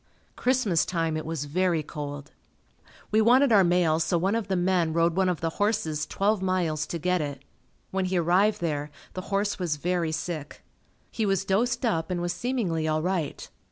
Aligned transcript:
Christmas 0.35 0.83
time 0.83 1.15
it 1.15 1.27
was 1.27 1.45
very 1.45 1.83
cold. 1.83 2.31
We 3.11 3.21
wanted 3.21 3.51
our 3.51 3.63
mail 3.63 3.99
so 3.99 4.17
one 4.17 4.33
of 4.33 4.47
the 4.47 4.55
men 4.55 4.93
rode 4.93 5.15
one 5.15 5.29
of 5.29 5.41
the 5.41 5.51
horses 5.61 6.07
twelve 6.07 6.41
miles 6.41 6.87
to 6.87 6.97
get 6.97 7.21
it. 7.21 7.43
When 7.91 8.05
he 8.05 8.17
arrived 8.17 8.61
there 8.61 8.89
the 9.13 9.21
horse 9.29 9.59
was 9.59 9.75
very 9.75 10.11
sick. 10.11 10.63
He 11.11 11.23
was 11.23 11.45
dosed 11.45 11.85
up 11.85 12.09
and 12.09 12.19
was 12.19 12.33
seemingly 12.33 12.87
all 12.87 13.03
right. 13.03 13.47